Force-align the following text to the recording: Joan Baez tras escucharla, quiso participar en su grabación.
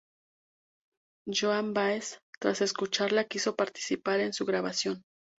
Joan 1.29 1.75
Baez 1.75 2.17
tras 2.39 2.61
escucharla, 2.61 3.25
quiso 3.27 3.55
participar 3.55 4.19
en 4.21 4.33
su 4.33 4.45
grabación. 4.45 5.03